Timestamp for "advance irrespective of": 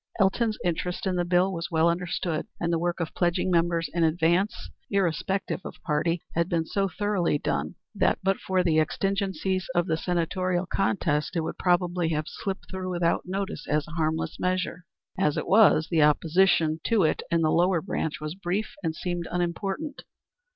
4.03-5.75